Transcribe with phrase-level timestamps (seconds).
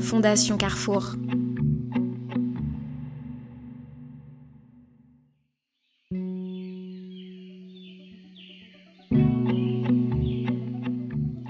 [0.00, 1.14] Fondation Carrefour.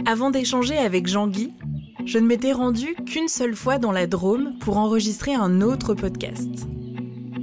[0.06, 1.52] Avant d'échanger avec Jean-Guy,
[2.04, 6.48] je ne m'étais rendue qu'une seule fois dans la Drôme pour enregistrer un autre podcast.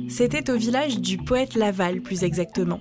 [0.07, 2.79] C'était au village du poète Laval, plus exactement.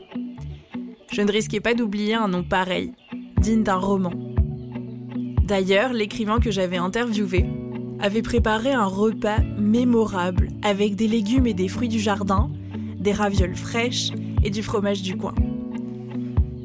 [1.11, 2.93] Je ne risquais pas d'oublier un nom pareil,
[3.41, 4.13] digne d'un roman.
[5.45, 7.47] D'ailleurs, l'écrivain que j'avais interviewé
[8.03, 12.51] avait préparé un repas mémorable avec des légumes et des fruits du jardin,
[12.99, 14.11] des ravioles fraîches
[14.43, 15.35] et du fromage du coin.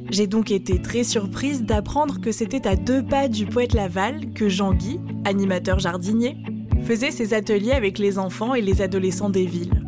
[0.10, 4.50] J'ai donc été très surprise d'apprendre que c'était à deux pas du poète Laval que
[4.50, 6.38] Jean-Guy, animateur jardinier,
[6.84, 9.84] faisait ses ateliers avec les enfants et les adolescents des villes.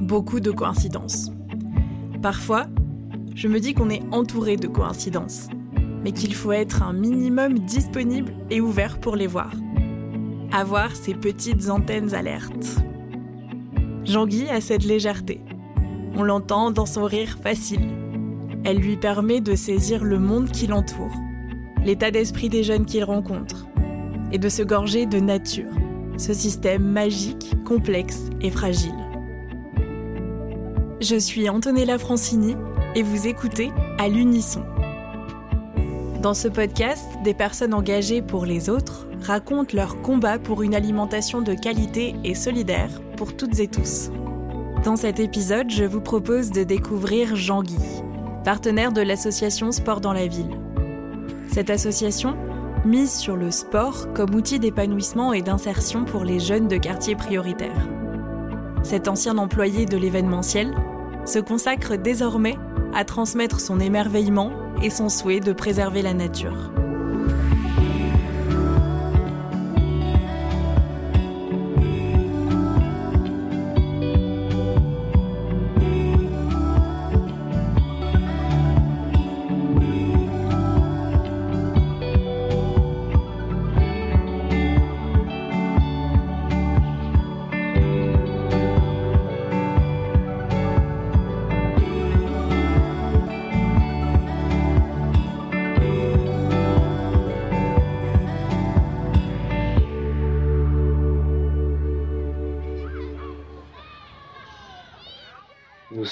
[0.00, 1.30] Beaucoup de coïncidences.
[2.20, 2.66] Parfois,
[3.36, 5.48] je me dis qu'on est entouré de coïncidences,
[6.02, 9.52] mais qu'il faut être un minimum disponible et ouvert pour les voir.
[10.54, 12.76] Avoir ces petites antennes alertes.
[14.04, 15.40] Jean-Guy a cette légèreté.
[16.14, 17.88] On l'entend dans son rire facile.
[18.62, 21.14] Elle lui permet de saisir le monde qui l'entoure,
[21.86, 23.66] l'état d'esprit des jeunes qu'il rencontre,
[24.30, 25.72] et de se gorger de nature,
[26.18, 28.92] ce système magique, complexe et fragile.
[31.00, 32.56] Je suis Antonella Francini
[32.94, 34.62] et vous écoutez à l'unisson.
[36.22, 41.42] Dans ce podcast, des personnes engagées pour les autres racontent leur combat pour une alimentation
[41.42, 44.10] de qualité et solidaire pour toutes et tous.
[44.84, 48.04] Dans cet épisode, je vous propose de découvrir Jean-Guy,
[48.44, 50.56] partenaire de l'association Sport dans la ville.
[51.48, 52.36] Cette association
[52.84, 57.88] mise sur le sport comme outil d'épanouissement et d'insertion pour les jeunes de quartiers prioritaires.
[58.84, 60.72] Cet ancien employé de l'événementiel
[61.24, 62.58] se consacre désormais
[62.94, 64.52] à transmettre son émerveillement
[64.82, 66.72] et son souhait de préserver la nature.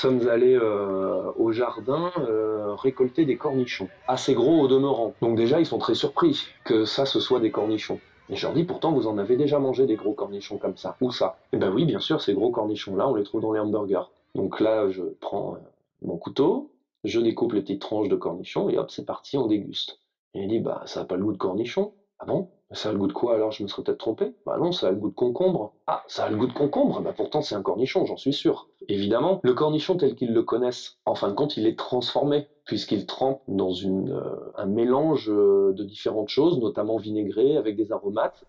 [0.00, 5.14] Sommes allés euh, au jardin euh, récolter des cornichons, assez gros au demeurant.
[5.20, 8.00] Donc déjà, ils sont très surpris que ça, ce soit des cornichons.
[8.30, 10.96] Et je leur dis, pourtant, vous en avez déjà mangé des gros cornichons comme ça.
[11.00, 11.36] Où ça?
[11.52, 14.10] Eh ben oui, bien sûr, ces gros cornichons-là, on les trouve dans les hamburgers.
[14.34, 15.58] Donc là, je prends euh,
[16.02, 16.70] mon couteau,
[17.04, 19.98] je découpe les petites tranches de cornichons, et hop, c'est parti, on déguste.
[20.34, 21.92] Et il dit, bah, ça n'a pas le goût de cornichon.
[22.20, 22.48] Ah bon?
[22.72, 23.50] Ça a le goût de quoi alors?
[23.50, 24.32] Je me serais peut-être trompé.
[24.46, 25.72] Bah non, ça a le goût de concombre.
[25.88, 27.00] Ah, ça a le goût de concombre?
[27.00, 28.68] Bah pourtant c'est un cornichon, j'en suis sûr.
[28.88, 33.06] Évidemment, le cornichon tel qu'ils le connaissent, en fin de compte, il est transformé puisqu'il
[33.06, 38.44] trempe dans euh, un mélange euh, de différentes choses, notamment vinaigré avec des aromates.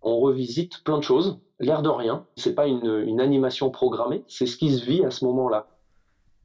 [0.00, 2.24] On revisite plein de choses, l'air de rien.
[2.38, 5.66] C'est pas une, une animation programmée, c'est ce qui se vit à ce moment-là.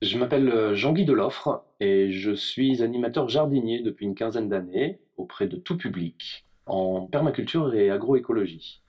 [0.02, 5.48] Je m'appelle euh, Jean-Guy Deloffre et je suis animateur jardinier depuis une quinzaine d'années auprès
[5.48, 8.82] de tout public en permaculture et agroécologie.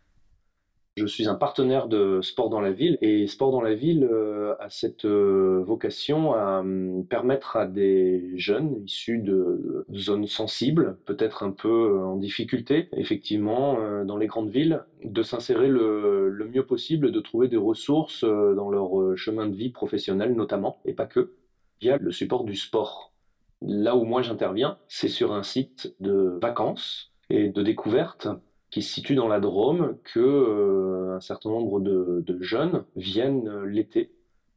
[0.98, 4.54] Je suis un partenaire de Sport dans la ville et Sport dans la ville euh,
[4.60, 11.44] a cette euh, vocation à hum, permettre à des jeunes issus de, zones sensibles, peut-être
[11.44, 17.10] un peu euh, en difficulté, effectivement, dans les grandes villes, de s'insérer le, mieux possible,
[17.10, 21.32] de trouver des ressources dans leur chemin de vie professionnel notamment, et pas que,
[21.80, 23.14] via le support du sport.
[23.62, 28.28] Là où moi j'interviens, c'est sur un site de vacances et de découverte
[28.70, 34.12] qui se situe dans la Drôme que euh, un certain nombre de, jeunes viennent l'été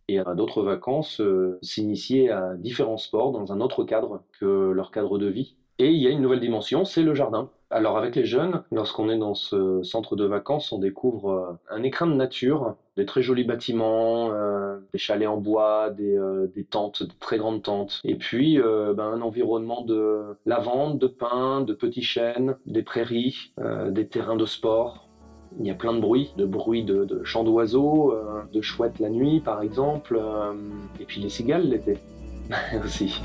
[0.10, 4.92] et à d'autres vacances euh, s'initier à différents sports dans un autre cadre que leur
[4.92, 5.56] cadre de vie.
[5.80, 7.50] Et il y a une nouvelle dimension, c'est le jardin.
[7.72, 11.84] Alors avec les jeunes, lorsqu'on est dans ce centre de vacances, on découvre euh, un
[11.84, 16.64] écrin de nature, des très jolis bâtiments, euh, des chalets en bois, des, euh, des
[16.64, 21.62] tentes, de très grandes tentes, et puis euh, ben, un environnement de lavande, de pins,
[21.62, 23.54] de petits chênes, des prairies,
[23.90, 25.10] des terrains de sport.
[25.60, 28.14] Il y a plein de bruits, de bruits de, de chants d'oiseaux,
[28.52, 30.20] de chouettes la nuit par exemple,
[31.00, 31.98] et puis les cigales l'été
[32.84, 33.22] aussi.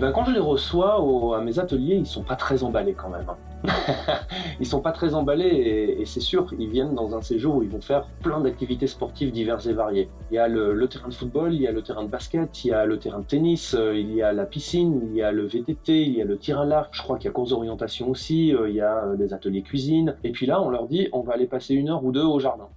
[0.00, 3.26] Ben quand je les reçois à mes ateliers, ils sont pas très emballés quand même.
[3.28, 3.36] Hein.
[4.60, 7.68] ils sont pas très emballés et, c'est sûr, ils viennent dans un séjour où ils
[7.68, 10.08] vont faire plein d'activités sportives diverses et variées.
[10.30, 12.68] Il y a le, terrain de football, il y a le terrain de basket, il
[12.68, 15.32] y a le terrain de tennis, euh, il y a la piscine, il y a
[15.32, 16.88] le VTT, il y a le tir à l'arc.
[16.92, 19.62] Je crois qu'il y a cours d'orientation aussi, euh, il y a euh, des ateliers
[19.62, 20.16] cuisine.
[20.24, 22.40] Et puis là, on leur dit, on va aller passer une heure ou deux au
[22.40, 22.68] jardin.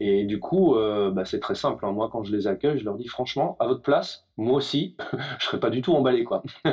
[0.00, 1.84] Et du coup, euh, bah, c'est très simple.
[1.84, 1.92] Hein.
[1.92, 4.96] Moi, quand je les accueille, je leur dis franchement, à votre place, moi aussi,
[5.38, 6.42] je serais pas du tout emballé, quoi.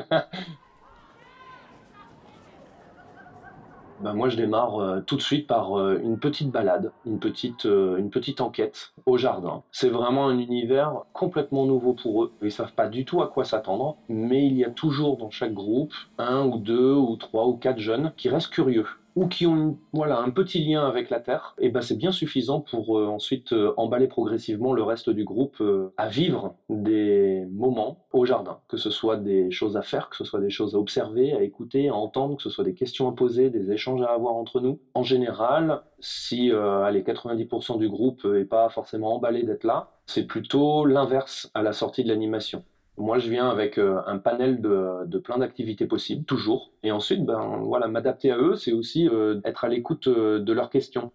[4.01, 7.63] Ben moi, je démarre euh, tout de suite par euh, une petite balade, une petite,
[7.63, 9.63] une petite enquête au jardin.
[9.71, 12.33] C'est vraiment un univers complètement nouveau pour eux.
[12.41, 15.53] Ils savent pas du tout à quoi s'attendre, mais il y a toujours dans chaque
[15.53, 19.77] groupe un ou deux ou trois ou quatre jeunes qui restent curieux ou qui ont
[19.93, 23.53] voilà, un petit lien avec la Terre, et ben c'est bien suffisant pour euh, ensuite
[23.53, 28.77] euh, emballer progressivement le reste du groupe euh, à vivre des moments au jardin, que
[28.77, 31.87] ce soit des choses à faire, que ce soit des choses à observer, à écouter,
[31.87, 34.79] à entendre, que ce soit des questions à poser, des échanges à avoir entre nous.
[34.93, 40.85] En général, si allez, 90% du groupe n'est pas forcément emballé d'être là, c'est plutôt
[40.85, 42.63] l'inverse à la sortie de l'animation.
[42.97, 46.71] Moi, je viens avec euh, un panel de, plein d'activités possibles, toujours.
[46.81, 50.53] Et ensuite, ben, voilà, m'adapter à eux, c'est aussi euh, être à l'écoute euh, de
[50.53, 51.11] leurs questions.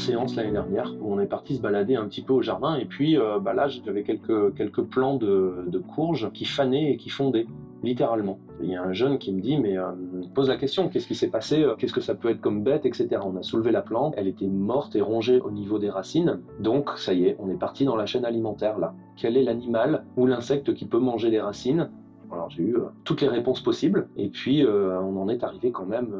[0.00, 2.84] Séance l'année dernière où on est parti se balader un petit peu au jardin et
[2.84, 7.10] puis euh, bah là j'avais quelques, quelques plants de, de, courges qui fanaient et qui
[7.10, 7.46] fondaient
[7.82, 8.38] littéralement.
[8.62, 9.92] Il y a un jeune qui me dit mais euh,
[10.34, 12.86] pose la question qu'est-ce qui s'est passé euh, qu'est-ce que ça peut être comme bête
[12.86, 13.08] etc.
[13.24, 16.90] On a soulevé la plante elle était morte et rongée au niveau des racines donc
[16.96, 18.94] ça y est on est parti dans la chaîne alimentaire là.
[19.16, 21.90] Quel est l'animal ou l'insecte qui peut manger les racines?
[22.32, 26.14] Alors j'ai eu toutes les réponses possibles et puis on en est arrivé quand même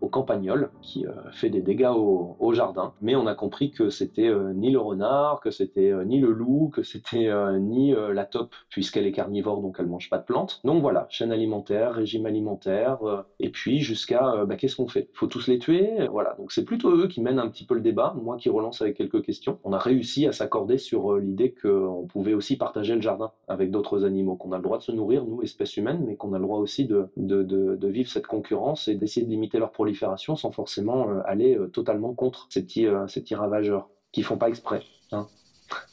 [0.00, 2.92] au campagnol qui euh, fait des dégâts au, jardin.
[3.02, 6.30] Mais on a compris que c'était euh, ni le renard, que c'était euh, ni le
[6.30, 10.60] loup, que c'était ni la taupe, puisqu'elle est carnivore, donc elle mange pas de plantes.
[10.64, 12.98] Donc voilà, chaîne alimentaire, régime alimentaire,
[13.40, 15.08] et puis jusqu'à bah, qu'est-ce qu'on fait?
[15.12, 17.80] Faut tous les tuer Voilà, donc c'est plutôt eux qui mènent un petit peu le
[17.80, 19.58] débat, moi qui relance avec quelques questions.
[19.64, 24.04] On a réussi à s'accorder sur l'idée qu'on pouvait aussi partager le jardin avec d'autres
[24.04, 26.44] animaux, qu'on a le droit de se nourrir, nous, espèces humaines, mais qu'on a le
[26.44, 30.50] droit aussi de, de, de vivre cette concurrence et d'essayer de limiter leur prolifération sans
[30.50, 34.82] forcément euh, aller euh, totalement contre ces petits, euh, ces ravageurs qui font pas exprès.
[35.12, 35.28] Hein.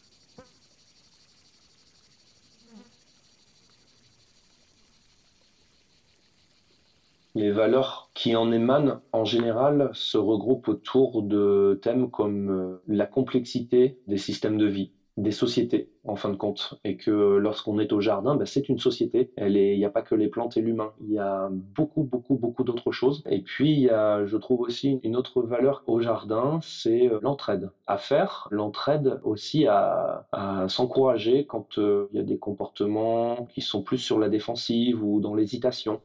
[7.36, 14.00] Les valeurs qui en émanent en général se regroupent autour de thèmes comme la complexité
[14.08, 18.00] des systèmes de vie, des sociétés en fin de compte et que lorsqu'on est au
[18.00, 19.30] jardin ben, c'est une société.
[19.38, 20.92] Il n'y a pas que les plantes et l'humain.
[21.02, 23.22] Il y a beaucoup beaucoup beaucoup d'autres choses.
[23.30, 27.20] Et puis il y a je trouve aussi une autre valeur au jardin c'est euh,
[27.22, 28.48] l'entraide à faire.
[28.52, 33.98] L'entraide aussi à, à s'encourager quand euh, il y a des comportements qui sont plus
[33.98, 36.02] sur la défensive ou dans l'hésitation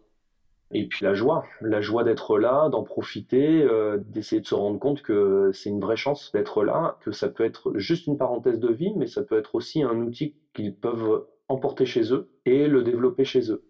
[0.71, 4.79] et puis la joie, la joie d'être là, d'en profiter, euh, d'essayer de se rendre
[4.79, 8.59] compte que c'est une vraie chance d'être là, que ça peut être juste une parenthèse
[8.59, 12.69] de vie, mais ça peut être aussi un outil qu'ils peuvent emporter chez eux et
[12.69, 13.65] le développer chez eux.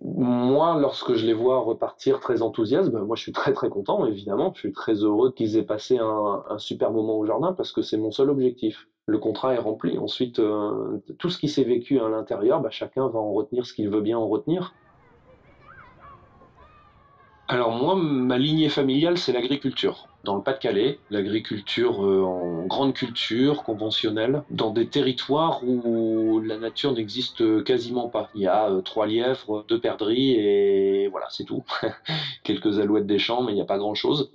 [0.00, 4.04] Moi, lorsque je les vois repartir très enthousiastes, ben, moi je suis très très content,
[4.06, 4.52] évidemment.
[4.54, 7.98] Je suis très heureux qu'ils aient passé un, super moment au jardin parce que c'est
[7.98, 8.88] mon seul objectif.
[9.06, 9.98] Le contrat est rempli.
[9.98, 13.74] Ensuite, euh, tout ce qui s'est vécu à l'intérieur, ben, chacun va en retenir ce
[13.74, 14.74] qu'il veut bien en retenir.
[17.52, 20.08] Alors moi, ma lignée familiale, c'est l'agriculture.
[20.24, 26.94] Dans le Pas-de-Calais, l'agriculture euh, en grande culture, conventionnelle, dans des territoires où la nature
[26.94, 28.30] n'existe quasiment pas.
[28.34, 31.62] Il y a euh, trois lièvres, deux perdrix et voilà, c'est tout.
[32.42, 34.32] Quelques alouettes des champs, mais il n'y a pas grand-chose.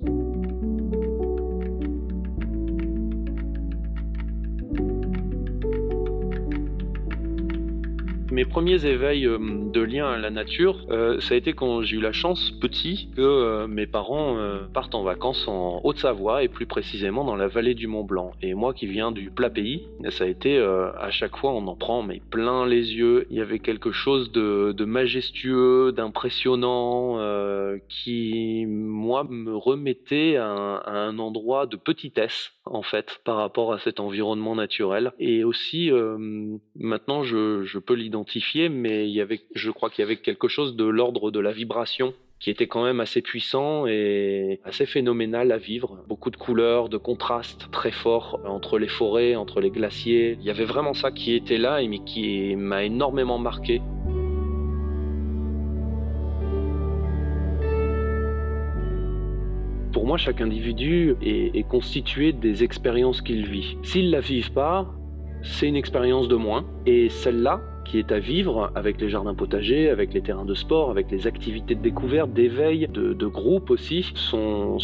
[8.38, 11.98] Mes premiers éveils euh, de lien à la nature, euh, ça a été quand j'ai
[11.98, 14.38] eu la chance, petit, que euh, mes parents
[14.76, 18.34] partent en vacances en Haute-Savoie et plus précisément dans la vallée du Mont Blanc.
[18.44, 21.76] Et moi qui viens du plat pays, ça a été à chaque fois on en
[21.76, 23.26] prend mais plein les yeux.
[23.32, 27.18] Il y avait quelque chose de, majestueux, d'impressionnant
[27.90, 34.00] qui moi me remettait à un endroit de petitesse en fait par rapport à cet
[34.00, 35.12] environnement naturel.
[35.20, 35.90] Et aussi,
[36.76, 38.27] maintenant, je, peux l'identifier,
[38.70, 41.52] mais il y avait, je crois qu'il y avait quelque chose de l'ordre de la
[41.52, 46.04] vibration qui était quand même assez puissant et assez phénoménal à vivre.
[46.08, 50.38] Beaucoup de couleurs, de contrastes très forts entre les forêts, entre les glaciers.
[50.40, 53.82] Il y avait vraiment ça qui était là et qui m'a énormément marqué.
[59.92, 63.78] Pour moi, chaque individu est, est constitué des expériences qu'il vit.
[63.82, 64.94] S'il ne la vit pas,
[65.42, 66.66] c'est une expérience de moins.
[66.86, 70.90] Et celle-là, qui est à vivre avec les jardins potagers, avec les terrains de sport,
[70.90, 74.78] avec les activités de découverte, d'éveil, de, de groupe aussi, sont,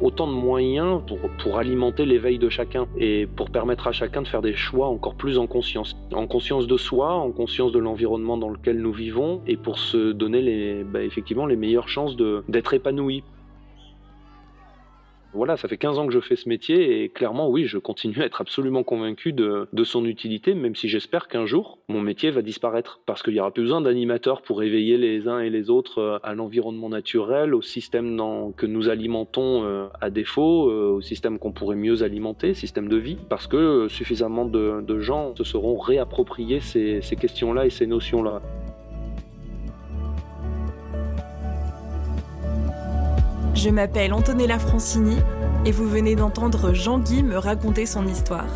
[0.00, 4.28] autant de moyens pour, pour alimenter l'éveil de chacun et pour permettre à chacun de
[4.28, 5.96] faire des choix encore plus en conscience.
[6.12, 10.12] En conscience de soi, en conscience de l'environnement dans lequel nous vivons et pour se
[10.12, 12.16] donner les, bah, effectivement les meilleures chances
[12.48, 13.22] d'être épanoui.
[15.34, 18.22] Voilà, ça fait 15 ans que je fais ce métier et clairement, oui, je continue
[18.22, 22.42] à être absolument convaincu de, son utilité, même si j'espère qu'un jour, mon métier va
[22.42, 23.00] disparaître.
[23.04, 26.18] Parce qu'il n'y aura plus besoin d'animateurs pour éveiller les uns et les autres euh,
[26.22, 28.18] à l'environnement naturel, au système
[28.56, 32.96] que nous alimentons euh, à défaut, euh, au système qu'on pourrait mieux alimenter, système de
[32.96, 38.42] vie, parce que suffisamment de, gens se seront réappropriés ces, ces questions-là et ces notions-là.
[43.58, 45.16] Je m'appelle Antonella Francini
[45.66, 48.46] et vous venez d'entendre Jean-Guy me raconter son histoire.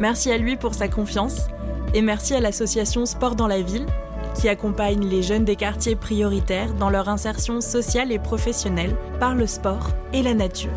[0.00, 1.46] Merci à lui pour sa confiance
[1.94, 3.86] et merci à l'association Sport dans la ville
[4.34, 9.46] qui accompagne les jeunes des quartiers prioritaires dans leur insertion sociale et professionnelle par le
[9.46, 10.68] sport et la nature.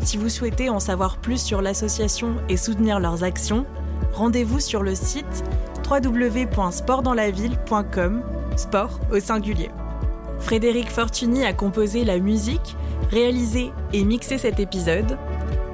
[0.00, 3.64] Si vous souhaitez en savoir plus sur l'association et soutenir leurs actions,
[4.12, 5.44] rendez-vous sur le site
[5.90, 8.22] www.sportdanslaville.com,
[8.56, 9.70] sport au singulier.
[10.42, 12.76] Frédéric Fortuny a composé la musique,
[13.10, 15.18] réalisé et mixé cet épisode.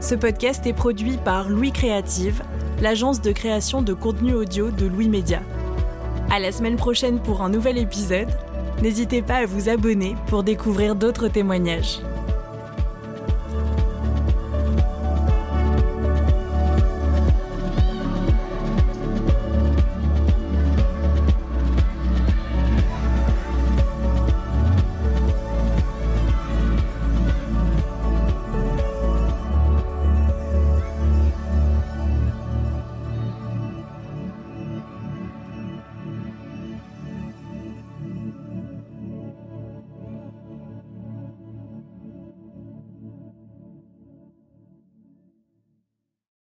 [0.01, 2.43] Ce podcast est produit par Louis Créative,
[2.81, 5.41] l'agence de création de contenu audio de Louis Média.
[6.31, 8.29] À la semaine prochaine pour un nouvel épisode.
[8.83, 12.01] N'hésitez pas à vous abonner pour découvrir d'autres témoignages.